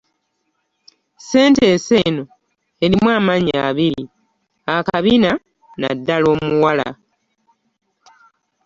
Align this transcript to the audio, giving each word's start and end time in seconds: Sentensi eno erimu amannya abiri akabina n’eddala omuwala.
Sentensi 1.27 1.93
eno 2.07 2.23
erimu 2.83 3.07
amannya 3.17 3.57
abiri 3.69 4.03
akabina 4.75 5.31
n’eddala 5.79 6.27
omuwala. 6.35 6.89